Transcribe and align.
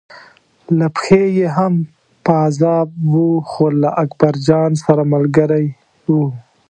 له 0.79 0.87
پښې 0.95 1.21
یې 1.37 1.47
هم 1.57 1.73
پازاب 2.25 2.87
و 3.11 3.15
خو 3.49 3.65
له 3.81 3.89
اکبرجان 4.03 4.71
سره 4.83 5.01
ملګری 5.13 5.65
و. 6.15 6.15